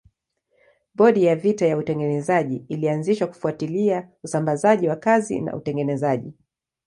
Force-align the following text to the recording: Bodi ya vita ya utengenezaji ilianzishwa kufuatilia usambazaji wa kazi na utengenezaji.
Bodi 0.95 1.23
ya 1.23 1.35
vita 1.35 1.65
ya 1.65 1.77
utengenezaji 1.77 2.65
ilianzishwa 2.69 3.27
kufuatilia 3.27 4.09
usambazaji 4.23 4.87
wa 4.87 4.95
kazi 4.95 5.41
na 5.41 5.55
utengenezaji. 5.55 6.33